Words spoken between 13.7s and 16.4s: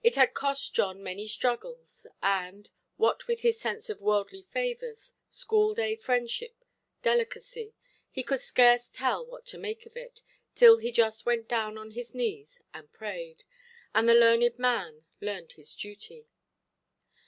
then the learned man learned his duty.